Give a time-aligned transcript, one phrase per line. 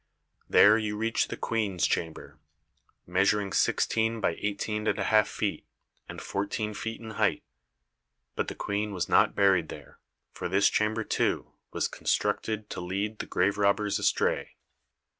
[0.49, 2.39] There you reach the queen's chamber,
[3.05, 5.67] measuring sixteen by eighteen and a half feet,
[6.09, 7.43] and fourteen feet in height.
[8.35, 9.99] But the queen was not buried there,
[10.31, 14.55] for this chamber, too, was con structed to lead the grave robbers astray.